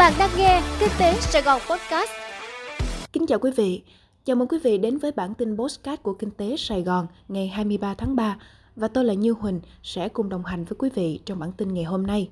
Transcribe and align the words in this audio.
Bạn 0.00 0.12
đang 0.18 0.30
nghe 0.36 0.62
Kinh 0.80 0.88
tế 0.98 1.14
Sài 1.20 1.42
Gòn 1.42 1.60
Podcast. 1.70 2.10
Kính 3.12 3.26
chào 3.26 3.38
quý 3.38 3.50
vị. 3.56 3.82
Chào 4.24 4.36
mừng 4.36 4.48
quý 4.48 4.58
vị 4.58 4.78
đến 4.78 4.98
với 4.98 5.12
bản 5.12 5.34
tin 5.34 5.56
podcast 5.56 6.02
của 6.02 6.14
Kinh 6.14 6.30
tế 6.30 6.56
Sài 6.58 6.82
Gòn 6.82 7.06
ngày 7.28 7.48
23 7.48 7.94
tháng 7.94 8.16
3 8.16 8.36
và 8.76 8.88
tôi 8.88 9.04
là 9.04 9.14
Như 9.14 9.32
Huỳnh 9.32 9.60
sẽ 9.82 10.08
cùng 10.08 10.28
đồng 10.28 10.44
hành 10.44 10.64
với 10.64 10.76
quý 10.78 10.90
vị 10.94 11.20
trong 11.24 11.38
bản 11.38 11.52
tin 11.52 11.74
ngày 11.74 11.84
hôm 11.84 12.06
nay. 12.06 12.30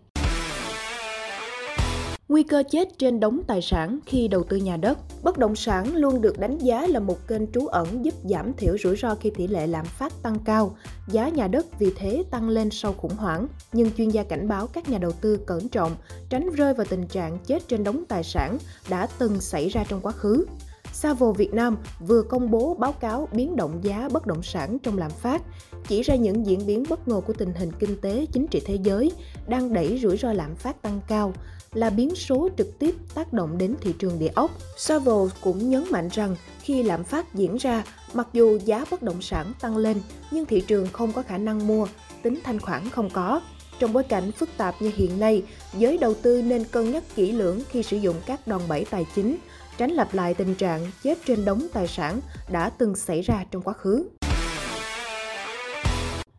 Nguy 2.29 2.43
cơ 2.43 2.63
chết 2.71 2.89
trên 2.99 3.21
đống 3.21 3.41
tài 3.47 3.63
sản 3.63 3.99
khi 4.07 4.29
đầu 4.29 4.45
tư 4.45 4.57
nhà 4.57 4.77
đất. 4.77 4.99
Bất 5.23 5.39
động 5.39 5.57
sản 5.57 5.97
luôn 5.97 6.21
được 6.21 6.39
đánh 6.39 6.59
giá 6.59 6.87
là 6.87 7.01
một 7.01 7.27
kênh 7.29 7.53
trú 7.53 7.67
ẩn 7.67 8.05
giúp 8.05 8.15
giảm 8.25 8.53
thiểu 8.53 8.77
rủi 8.83 8.97
ro 8.97 9.15
khi 9.15 9.31
tỷ 9.31 9.47
lệ 9.47 9.67
lạm 9.67 9.85
phát 9.85 10.13
tăng 10.23 10.39
cao. 10.45 10.77
Giá 11.09 11.29
nhà 11.29 11.49
đất 11.49 11.67
vì 11.79 11.93
thế 11.97 12.25
tăng 12.31 12.49
lên 12.49 12.71
sau 12.71 12.93
khủng 12.93 13.17
hoảng. 13.17 13.47
Nhưng 13.73 13.91
chuyên 13.93 14.09
gia 14.09 14.23
cảnh 14.23 14.49
báo 14.49 14.67
các 14.67 14.89
nhà 14.89 14.99
đầu 14.99 15.13
tư 15.13 15.39
cẩn 15.47 15.69
trọng, 15.69 15.97
tránh 16.29 16.51
rơi 16.51 16.75
vào 16.75 16.87
tình 16.91 17.07
trạng 17.07 17.39
chết 17.47 17.69
trên 17.69 17.85
đống 17.85 18.05
tài 18.09 18.25
sản 18.25 18.59
đã 18.89 19.09
từng 19.19 19.41
xảy 19.41 19.69
ra 19.69 19.85
trong 19.89 20.01
quá 20.01 20.13
khứ. 20.13 20.45
Savo 20.93 21.33
Việt 21.33 21.55
Nam 21.55 21.77
vừa 22.01 22.23
công 22.23 22.51
bố 22.51 22.75
báo 22.75 22.93
cáo 22.93 23.29
biến 23.33 23.57
động 23.57 23.79
giá 23.83 24.09
bất 24.13 24.27
động 24.27 24.43
sản 24.43 24.79
trong 24.79 24.99
lạm 24.99 25.11
phát, 25.11 25.43
chỉ 25.89 26.03
ra 26.03 26.15
những 26.15 26.47
diễn 26.47 26.67
biến 26.67 26.85
bất 26.89 27.09
ngờ 27.09 27.21
của 27.27 27.33
tình 27.33 27.53
hình 27.53 27.73
kinh 27.79 28.01
tế 28.01 28.27
chính 28.33 28.47
trị 28.47 28.63
thế 28.65 28.79
giới 28.83 29.13
đang 29.49 29.73
đẩy 29.73 29.99
rủi 30.03 30.17
ro 30.17 30.33
lạm 30.33 30.55
phát 30.55 30.83
tăng 30.83 31.01
cao, 31.09 31.33
là 31.75 31.91
biến 31.91 32.15
số 32.15 32.49
trực 32.59 32.79
tiếp 32.79 32.95
tác 33.15 33.33
động 33.33 33.59
đến 33.59 33.75
thị 33.81 33.95
trường 33.99 34.19
địa 34.19 34.31
ốc. 34.35 34.51
Savo 34.77 35.27
cũng 35.41 35.71
nhấn 35.71 35.85
mạnh 35.91 36.09
rằng 36.13 36.37
khi 36.61 36.83
lạm 36.83 37.05
phát 37.05 37.35
diễn 37.35 37.57
ra, 37.57 37.85
mặc 38.15 38.29
dù 38.33 38.59
giá 38.65 38.85
bất 38.91 39.03
động 39.03 39.23
sản 39.23 39.53
tăng 39.61 39.77
lên 39.77 40.01
nhưng 40.31 40.45
thị 40.45 40.63
trường 40.67 40.89
không 40.93 41.13
có 41.13 41.23
khả 41.23 41.39
năng 41.39 41.67
mua, 41.67 41.87
tính 42.23 42.39
thanh 42.45 42.61
khoản 42.61 42.91
không 42.91 43.11
có. 43.11 43.41
Trong 43.79 43.93
bối 43.93 44.03
cảnh 44.03 44.33
phức 44.33 44.49
tạp 44.57 44.83
như 44.83 44.93
hiện 44.97 45.21
nay, 45.21 45.43
giới 45.79 45.99
đầu 45.99 46.15
tư 46.23 46.43
nên 46.43 46.65
cân 46.65 46.93
nhắc 46.93 47.05
kỹ 47.15 47.33
lưỡng 47.33 47.61
khi 47.71 47.83
sử 47.83 47.97
dụng 47.97 48.17
các 48.27 48.47
đòn 48.47 48.61
bẩy 48.69 48.85
tài 48.91 49.07
chính, 49.15 49.37
tránh 49.79 49.91
lặp 49.91 50.15
lại 50.15 50.35
tình 50.35 50.55
trạng 50.55 50.91
chết 51.03 51.19
trên 51.27 51.45
đống 51.45 51.67
tài 51.73 51.87
sản 51.87 52.21
đã 52.53 52.71
từng 52.71 52.97
xảy 52.97 53.23
ra 53.23 53.45
trong 53.51 53.63
quá 53.63 53.73
khứ. 53.73 54.09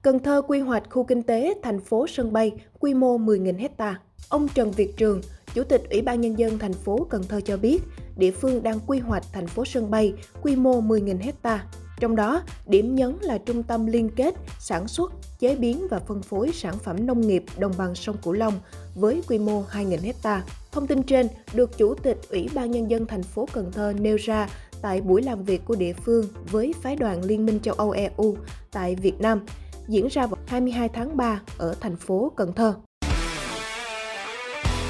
Cần 0.01 0.19
Thơ 0.19 0.41
quy 0.47 0.59
hoạch 0.59 0.83
khu 0.89 1.03
kinh 1.03 1.23
tế 1.23 1.53
thành 1.63 1.79
phố 1.79 2.07
sân 2.07 2.33
bay 2.33 2.51
quy 2.79 2.93
mô 2.93 3.17
10.000 3.17 3.57
hecta. 3.57 3.99
Ông 4.29 4.47
Trần 4.47 4.71
Việt 4.71 4.97
Trường, 4.97 5.21
Chủ 5.53 5.63
tịch 5.63 5.83
Ủy 5.89 6.01
ban 6.01 6.21
Nhân 6.21 6.39
dân 6.39 6.59
thành 6.59 6.73
phố 6.73 7.07
Cần 7.09 7.23
Thơ 7.29 7.41
cho 7.41 7.57
biết, 7.57 7.81
địa 8.17 8.31
phương 8.31 8.63
đang 8.63 8.79
quy 8.87 8.99
hoạch 8.99 9.23
thành 9.33 9.47
phố 9.47 9.65
sân 9.65 9.91
bay 9.91 10.13
quy 10.41 10.55
mô 10.55 10.81
10.000 10.81 11.17
hecta. 11.21 11.65
Trong 11.99 12.15
đó, 12.15 12.43
điểm 12.65 12.95
nhấn 12.95 13.17
là 13.21 13.37
trung 13.37 13.63
tâm 13.63 13.85
liên 13.85 14.09
kết, 14.15 14.35
sản 14.59 14.87
xuất, 14.87 15.13
chế 15.39 15.55
biến 15.55 15.87
và 15.89 15.99
phân 15.99 16.21
phối 16.21 16.51
sản 16.53 16.77
phẩm 16.83 17.07
nông 17.07 17.21
nghiệp 17.21 17.43
đồng 17.57 17.73
bằng 17.77 17.95
sông 17.95 18.17
Cửu 18.23 18.33
Long 18.33 18.53
với 18.95 19.21
quy 19.27 19.39
mô 19.39 19.63
2.000 19.63 20.01
hecta. 20.01 20.43
Thông 20.71 20.87
tin 20.87 21.03
trên 21.03 21.27
được 21.53 21.77
Chủ 21.77 21.95
tịch 21.95 22.17
Ủy 22.29 22.49
ban 22.53 22.71
Nhân 22.71 22.89
dân 22.89 23.05
thành 23.05 23.23
phố 23.23 23.47
Cần 23.53 23.71
Thơ 23.71 23.93
nêu 23.99 24.17
ra 24.17 24.49
tại 24.81 25.01
buổi 25.01 25.21
làm 25.21 25.43
việc 25.43 25.61
của 25.65 25.75
địa 25.75 25.93
phương 25.93 26.25
với 26.51 26.73
phái 26.81 26.95
đoàn 26.95 27.23
Liên 27.23 27.45
minh 27.45 27.59
châu 27.59 27.73
Âu 27.73 27.91
EU 27.91 28.37
tại 28.71 28.95
Việt 28.95 29.21
Nam 29.21 29.45
diễn 29.87 30.07
ra 30.07 30.27
vào 30.27 30.37
22 30.47 30.89
tháng 30.89 31.17
3 31.17 31.41
ở 31.57 31.75
thành 31.79 31.95
phố 31.95 32.31
Cần 32.35 32.53
Thơ. 32.53 32.73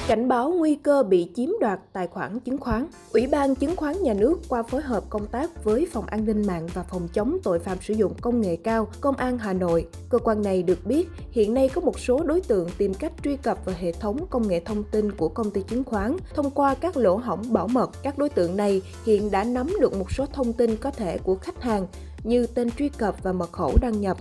Cảnh 0.10 0.28
báo 0.28 0.50
nguy 0.50 0.76
cơ 0.76 1.04
bị 1.04 1.32
chiếm 1.36 1.50
đoạt 1.62 1.80
tài 1.94 2.08
khoản 2.08 2.40
chứng 2.40 2.58
khoán. 2.58 2.88
Ủy 3.14 3.28
ban 3.28 3.56
Chứng 3.56 3.76
khoán 3.76 4.04
Nhà 4.04 4.14
nước 4.14 4.40
qua 4.48 4.64
phối 4.64 4.82
hợp 4.82 5.04
công 5.10 5.28
tác 5.28 5.64
với 5.64 5.88
Phòng 5.92 6.06
An 6.06 6.26
ninh 6.26 6.48
mạng 6.48 6.68
và 6.74 6.84
Phòng 6.84 7.08
chống 7.14 7.38
tội 7.44 7.60
phạm 7.60 7.78
sử 7.82 7.94
dụng 7.94 8.14
công 8.22 8.42
nghệ 8.42 8.56
cao, 8.56 8.88
Công 9.02 9.16
an 9.16 9.38
Hà 9.38 9.54
Nội. 9.54 9.88
Cơ 10.10 10.20
quan 10.20 10.42
này 10.42 10.64
được 10.64 10.86
biết 10.86 11.08
hiện 11.32 11.54
nay 11.54 11.70
có 11.70 11.82
một 11.82 12.00
số 12.00 12.24
đối 12.24 12.42
tượng 12.42 12.70
tìm 12.78 12.94
cách 12.94 13.12
truy 13.24 13.36
cập 13.36 13.66
vào 13.66 13.76
hệ 13.80 13.92
thống 13.92 14.26
công 14.30 14.48
nghệ 14.48 14.60
thông 14.60 14.84
tin 14.84 15.12
của 15.12 15.30
công 15.30 15.52
ty 15.52 15.62
chứng 15.68 15.84
khoán 15.84 16.18
thông 16.36 16.52
qua 16.52 16.76
các 16.76 16.98
lỗ 16.98 17.16
hổng 17.16 17.54
bảo 17.54 17.68
mật. 17.68 17.90
Các 18.04 18.18
đối 18.18 18.30
tượng 18.30 18.58
này 18.58 18.82
hiện 19.06 19.32
đã 19.32 19.44
nắm 19.44 19.74
được 19.82 19.94
một 19.94 20.12
số 20.12 20.26
thông 20.34 20.54
tin 20.54 20.78
có 20.78 20.92
thể 20.92 21.18
của 21.18 21.36
khách 21.36 21.62
hàng 21.62 21.88
như 22.24 22.48
tên 22.48 22.72
truy 22.72 22.90
cập 22.90 23.24
và 23.24 23.32
mật 23.32 23.52
khẩu 23.52 23.74
đăng 23.82 24.02
nhập 24.02 24.18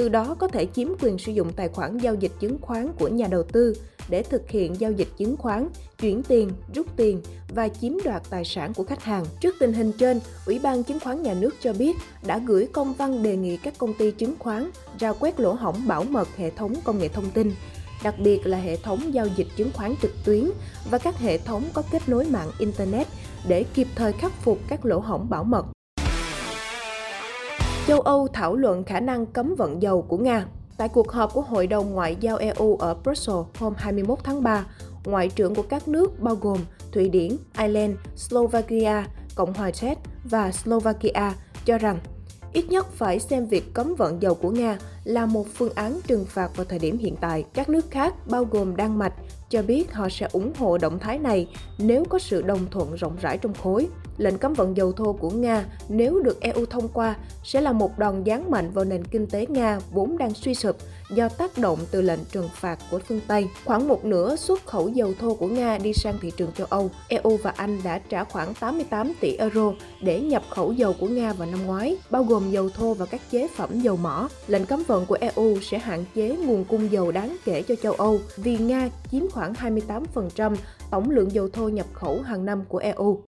từ 0.00 0.08
đó 0.08 0.36
có 0.38 0.48
thể 0.48 0.66
chiếm 0.66 0.88
quyền 1.00 1.18
sử 1.18 1.32
dụng 1.32 1.52
tài 1.52 1.68
khoản 1.68 1.98
giao 1.98 2.14
dịch 2.14 2.32
chứng 2.40 2.58
khoán 2.60 2.92
của 2.98 3.08
nhà 3.08 3.26
đầu 3.30 3.42
tư 3.42 3.74
để 4.08 4.22
thực 4.22 4.50
hiện 4.50 4.80
giao 4.80 4.92
dịch 4.92 5.08
chứng 5.16 5.36
khoán, 5.36 5.68
chuyển 6.00 6.22
tiền, 6.22 6.50
rút 6.74 6.86
tiền 6.96 7.22
và 7.54 7.68
chiếm 7.68 7.92
đoạt 8.04 8.22
tài 8.30 8.44
sản 8.44 8.74
của 8.74 8.84
khách 8.84 9.02
hàng. 9.02 9.24
Trước 9.40 9.56
tình 9.60 9.72
hình 9.72 9.92
trên, 9.92 10.20
Ủy 10.46 10.58
ban 10.58 10.82
Chứng 10.82 11.00
khoán 11.00 11.22
Nhà 11.22 11.34
nước 11.34 11.54
cho 11.60 11.72
biết 11.72 11.96
đã 12.26 12.38
gửi 12.38 12.68
công 12.72 12.94
văn 12.94 13.22
đề 13.22 13.36
nghị 13.36 13.56
các 13.56 13.74
công 13.78 13.94
ty 13.94 14.10
chứng 14.10 14.34
khoán 14.38 14.70
ra 14.98 15.12
quét 15.12 15.40
lỗ 15.40 15.52
hổng 15.52 15.86
bảo 15.86 16.04
mật 16.04 16.28
hệ 16.36 16.50
thống 16.50 16.74
công 16.84 16.98
nghệ 16.98 17.08
thông 17.08 17.30
tin, 17.30 17.52
đặc 18.02 18.14
biệt 18.18 18.46
là 18.46 18.58
hệ 18.58 18.76
thống 18.76 19.14
giao 19.14 19.26
dịch 19.36 19.48
chứng 19.56 19.70
khoán 19.74 19.94
trực 20.02 20.12
tuyến 20.24 20.50
và 20.90 20.98
các 20.98 21.18
hệ 21.18 21.38
thống 21.38 21.64
có 21.72 21.82
kết 21.92 22.08
nối 22.08 22.24
mạng 22.24 22.50
Internet 22.58 23.06
để 23.48 23.64
kịp 23.74 23.86
thời 23.94 24.12
khắc 24.12 24.32
phục 24.42 24.58
các 24.68 24.84
lỗ 24.84 24.98
hổng 24.98 25.30
bảo 25.30 25.44
mật. 25.44 25.66
Châu 27.90 28.00
Âu 28.00 28.28
thảo 28.28 28.56
luận 28.56 28.84
khả 28.84 29.00
năng 29.00 29.26
cấm 29.26 29.54
vận 29.54 29.82
dầu 29.82 30.02
của 30.02 30.16
Nga. 30.16 30.46
Tại 30.76 30.88
cuộc 30.88 31.12
họp 31.12 31.34
của 31.34 31.40
Hội 31.40 31.66
đồng 31.66 31.90
Ngoại 31.90 32.16
giao 32.20 32.36
EU 32.36 32.76
ở 32.76 32.94
Brussels 32.94 33.46
hôm 33.58 33.74
21 33.76 34.18
tháng 34.24 34.42
3, 34.42 34.66
Ngoại 35.04 35.28
trưởng 35.28 35.54
của 35.54 35.62
các 35.62 35.88
nước 35.88 36.20
bao 36.20 36.34
gồm 36.34 36.58
Thụy 36.92 37.08
Điển, 37.08 37.36
Ireland, 37.58 37.94
Slovakia, 38.16 39.04
Cộng 39.34 39.54
hòa 39.54 39.70
Czech 39.70 39.94
và 40.24 40.52
Slovakia 40.52 41.34
cho 41.64 41.78
rằng 41.78 41.98
ít 42.52 42.64
nhất 42.68 42.86
phải 42.92 43.18
xem 43.18 43.46
việc 43.46 43.74
cấm 43.74 43.94
vận 43.94 44.22
dầu 44.22 44.34
của 44.34 44.50
Nga 44.50 44.78
là 45.04 45.26
một 45.26 45.46
phương 45.54 45.74
án 45.74 46.00
trừng 46.06 46.24
phạt 46.28 46.56
vào 46.56 46.64
thời 46.64 46.78
điểm 46.78 46.98
hiện 46.98 47.16
tại. 47.20 47.44
Các 47.54 47.68
nước 47.68 47.90
khác, 47.90 48.14
bao 48.26 48.44
gồm 48.44 48.76
Đan 48.76 48.98
Mạch, 48.98 49.14
cho 49.50 49.62
biết 49.62 49.92
họ 49.92 50.08
sẽ 50.10 50.28
ủng 50.32 50.52
hộ 50.58 50.78
động 50.78 50.98
thái 50.98 51.18
này 51.18 51.48
nếu 51.78 52.04
có 52.04 52.18
sự 52.18 52.42
đồng 52.42 52.66
thuận 52.70 52.94
rộng 52.94 53.16
rãi 53.20 53.38
trong 53.38 53.54
khối. 53.54 53.88
Lệnh 54.18 54.38
cấm 54.38 54.54
vận 54.54 54.76
dầu 54.76 54.92
thô 54.92 55.12
của 55.12 55.30
Nga 55.30 55.64
nếu 55.88 56.20
được 56.20 56.40
EU 56.40 56.66
thông 56.66 56.88
qua 56.88 57.16
sẽ 57.44 57.60
là 57.60 57.72
một 57.72 57.98
đòn 57.98 58.22
giáng 58.26 58.50
mạnh 58.50 58.70
vào 58.70 58.84
nền 58.84 59.04
kinh 59.04 59.26
tế 59.26 59.46
Nga 59.46 59.78
vốn 59.92 60.18
đang 60.18 60.34
suy 60.34 60.54
sụp 60.54 60.76
do 61.10 61.28
tác 61.28 61.58
động 61.58 61.78
từ 61.90 62.02
lệnh 62.02 62.24
trừng 62.32 62.48
phạt 62.54 62.78
của 62.90 62.98
phương 63.08 63.20
Tây. 63.26 63.48
Khoảng 63.64 63.88
một 63.88 64.04
nửa 64.04 64.36
xuất 64.36 64.66
khẩu 64.66 64.88
dầu 64.88 65.12
thô 65.20 65.34
của 65.34 65.46
Nga 65.46 65.78
đi 65.78 65.92
sang 65.92 66.18
thị 66.22 66.32
trường 66.36 66.52
châu 66.52 66.66
Âu. 66.70 66.90
EU 67.08 67.36
và 67.42 67.52
Anh 67.56 67.80
đã 67.84 67.98
trả 67.98 68.24
khoảng 68.24 68.54
88 68.54 69.12
tỷ 69.20 69.36
euro 69.36 69.72
để 70.02 70.20
nhập 70.20 70.42
khẩu 70.50 70.72
dầu 70.72 70.94
của 71.00 71.08
Nga 71.08 71.32
vào 71.32 71.48
năm 71.50 71.66
ngoái, 71.66 71.96
bao 72.10 72.24
gồm 72.24 72.50
dầu 72.50 72.68
thô 72.76 72.94
và 72.94 73.06
các 73.06 73.20
chế 73.30 73.48
phẩm 73.56 73.80
dầu 73.80 73.96
mỏ. 73.96 74.28
Lệnh 74.46 74.66
cấm 74.66 74.82
phận 74.90 75.06
của 75.06 75.18
EU 75.20 75.60
sẽ 75.60 75.78
hạn 75.78 76.04
chế 76.14 76.36
nguồn 76.36 76.64
cung 76.64 76.92
dầu 76.92 77.12
đáng 77.12 77.36
kể 77.44 77.62
cho 77.62 77.74
châu 77.74 77.92
Âu 77.92 78.20
vì 78.36 78.58
Nga 78.58 78.88
chiếm 79.10 79.30
khoảng 79.30 79.52
28% 79.52 80.56
tổng 80.90 81.10
lượng 81.10 81.32
dầu 81.32 81.48
thô 81.48 81.68
nhập 81.68 81.86
khẩu 81.92 82.20
hàng 82.20 82.44
năm 82.44 82.64
của 82.68 82.78
EU. 82.78 83.22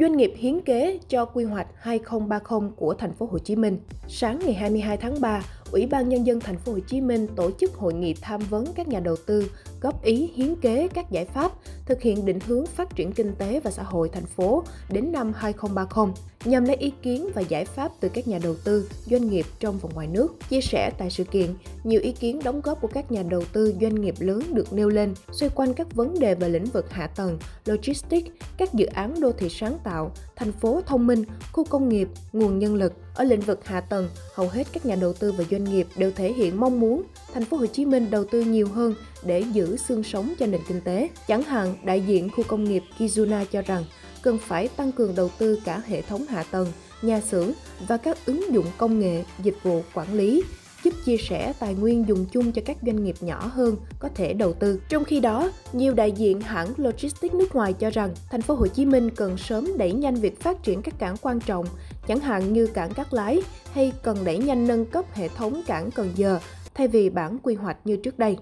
Doanh 0.00 0.16
nghiệp 0.16 0.32
hiến 0.36 0.60
kế 0.60 0.98
cho 1.08 1.24
quy 1.24 1.44
hoạch 1.44 1.66
2030 1.76 2.70
của 2.76 2.94
thành 2.94 3.12
phố 3.12 3.28
Hồ 3.32 3.38
Chí 3.38 3.56
Minh. 3.56 3.78
Sáng 4.08 4.38
ngày 4.44 4.54
22 4.54 4.96
tháng 4.96 5.20
3, 5.20 5.42
Ủy 5.72 5.86
ban 5.86 6.08
nhân 6.08 6.26
dân 6.26 6.40
thành 6.40 6.58
phố 6.58 6.72
Hồ 6.72 6.78
Chí 6.86 7.00
Minh 7.00 7.26
tổ 7.36 7.50
chức 7.50 7.74
hội 7.74 7.94
nghị 7.94 8.14
tham 8.20 8.40
vấn 8.50 8.66
các 8.74 8.88
nhà 8.88 9.00
đầu 9.00 9.16
tư 9.26 9.50
góp 9.80 10.04
ý 10.04 10.30
hiến 10.34 10.56
kế 10.56 10.88
các 10.88 11.10
giải 11.10 11.24
pháp 11.24 11.52
thực 11.86 12.02
hiện 12.02 12.24
định 12.24 12.38
hướng 12.46 12.66
phát 12.66 12.96
triển 12.96 13.12
kinh 13.12 13.34
tế 13.34 13.60
và 13.60 13.70
xã 13.70 13.82
hội 13.82 14.08
thành 14.08 14.26
phố 14.26 14.64
đến 14.88 15.12
năm 15.12 15.32
2030 15.36 16.14
nhằm 16.44 16.64
lấy 16.64 16.76
ý 16.76 16.92
kiến 17.02 17.28
và 17.34 17.40
giải 17.40 17.64
pháp 17.64 17.92
từ 18.00 18.08
các 18.08 18.28
nhà 18.28 18.38
đầu 18.42 18.54
tư, 18.64 18.88
doanh 19.06 19.30
nghiệp 19.30 19.46
trong 19.58 19.78
và 19.78 19.88
ngoài 19.94 20.06
nước. 20.06 20.36
Chia 20.48 20.60
sẻ 20.60 20.90
tại 20.98 21.10
sự 21.10 21.24
kiện, 21.24 21.54
nhiều 21.84 22.00
ý 22.00 22.12
kiến 22.12 22.40
đóng 22.44 22.60
góp 22.60 22.80
của 22.80 22.88
các 22.88 23.12
nhà 23.12 23.22
đầu 23.22 23.44
tư 23.52 23.74
doanh 23.80 23.94
nghiệp 23.94 24.14
lớn 24.18 24.42
được 24.54 24.72
nêu 24.72 24.88
lên 24.88 25.14
xoay 25.32 25.50
quanh 25.54 25.74
các 25.74 25.94
vấn 25.94 26.18
đề 26.18 26.34
về 26.34 26.48
lĩnh 26.48 26.64
vực 26.64 26.90
hạ 26.90 27.06
tầng, 27.06 27.38
logistics, 27.64 28.30
các 28.56 28.74
dự 28.74 28.86
án 28.86 29.20
đô 29.20 29.32
thị 29.32 29.48
sáng 29.50 29.78
tạo, 29.84 30.12
thành 30.36 30.52
phố 30.52 30.80
thông 30.86 31.06
minh, 31.06 31.24
khu 31.52 31.64
công 31.64 31.88
nghiệp, 31.88 32.08
nguồn 32.32 32.58
nhân 32.58 32.74
lực. 32.74 32.92
Ở 33.14 33.24
lĩnh 33.24 33.40
vực 33.40 33.66
hạ 33.66 33.80
tầng, 33.80 34.08
hầu 34.34 34.48
hết 34.48 34.66
các 34.72 34.86
nhà 34.86 34.96
đầu 35.00 35.12
tư 35.12 35.32
và 35.32 35.44
doanh 35.50 35.64
nghiệp 35.64 35.86
đều 35.96 36.10
thể 36.12 36.32
hiện 36.32 36.60
mong 36.60 36.80
muốn 36.80 37.02
thành 37.34 37.44
phố 37.44 37.56
Hồ 37.56 37.66
Chí 37.66 37.84
Minh 37.84 38.10
đầu 38.10 38.24
tư 38.24 38.40
nhiều 38.40 38.68
hơn 38.68 38.94
để 39.24 39.40
giữ 39.40 39.76
xương 39.76 40.02
sống 40.02 40.34
cho 40.38 40.46
nền 40.46 40.60
kinh 40.68 40.80
tế. 40.80 41.08
Chẳng 41.28 41.42
hạn, 41.42 41.74
đại 41.84 42.00
diện 42.00 42.30
khu 42.30 42.44
công 42.48 42.64
nghiệp 42.64 42.82
Kizuna 42.98 43.44
cho 43.44 43.62
rằng 43.62 43.84
cần 44.22 44.38
phải 44.38 44.68
tăng 44.68 44.92
cường 44.92 45.14
đầu 45.14 45.30
tư 45.38 45.60
cả 45.64 45.82
hệ 45.86 46.02
thống 46.02 46.26
hạ 46.26 46.44
tầng, 46.50 46.72
nhà 47.02 47.20
xưởng 47.20 47.52
và 47.88 47.96
các 47.96 48.18
ứng 48.26 48.54
dụng 48.54 48.66
công 48.78 48.98
nghệ, 48.98 49.24
dịch 49.42 49.56
vụ 49.62 49.82
quản 49.94 50.14
lý 50.14 50.42
giúp 50.84 50.94
chia 51.04 51.16
sẻ 51.16 51.52
tài 51.58 51.74
nguyên 51.74 52.08
dùng 52.08 52.26
chung 52.32 52.52
cho 52.52 52.62
các 52.64 52.76
doanh 52.86 53.04
nghiệp 53.04 53.14
nhỏ 53.20 53.50
hơn 53.52 53.76
có 53.98 54.08
thể 54.14 54.32
đầu 54.32 54.52
tư. 54.52 54.80
Trong 54.88 55.04
khi 55.04 55.20
đó, 55.20 55.50
nhiều 55.72 55.94
đại 55.94 56.12
diện 56.12 56.40
hãng 56.40 56.68
logistics 56.76 57.34
nước 57.34 57.54
ngoài 57.54 57.72
cho 57.72 57.90
rằng 57.90 58.14
thành 58.30 58.42
phố 58.42 58.54
Hồ 58.54 58.66
Chí 58.66 58.84
Minh 58.84 59.10
cần 59.10 59.36
sớm 59.36 59.68
đẩy 59.78 59.92
nhanh 59.92 60.14
việc 60.14 60.40
phát 60.40 60.62
triển 60.62 60.82
các 60.82 60.98
cảng 60.98 61.16
quan 61.22 61.40
trọng, 61.40 61.66
chẳng 62.06 62.20
hạn 62.20 62.52
như 62.52 62.66
cảng 62.66 62.94
Cát 62.94 63.14
Lái 63.14 63.40
hay 63.72 63.92
cần 64.02 64.16
đẩy 64.24 64.38
nhanh 64.38 64.66
nâng 64.66 64.86
cấp 64.86 65.04
hệ 65.14 65.28
thống 65.28 65.62
cảng 65.66 65.90
Cần 65.90 66.10
Giờ 66.14 66.38
thay 66.74 66.88
vì 66.88 67.10
bản 67.10 67.38
quy 67.42 67.54
hoạch 67.54 67.76
như 67.84 67.96
trước 67.96 68.18
đây. 68.18 68.36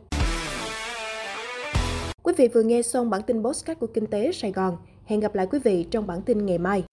Quý 2.22 2.32
vị 2.36 2.48
vừa 2.48 2.62
nghe 2.62 2.82
xong 2.82 3.10
bản 3.10 3.22
tin 3.22 3.42
podcast 3.42 3.78
của 3.78 3.86
Kinh 3.86 4.06
tế 4.06 4.32
Sài 4.32 4.52
Gòn. 4.52 4.76
Hẹn 5.04 5.20
gặp 5.20 5.34
lại 5.34 5.46
quý 5.50 5.58
vị 5.64 5.86
trong 5.90 6.06
bản 6.06 6.22
tin 6.22 6.46
ngày 6.46 6.58
mai. 6.58 6.84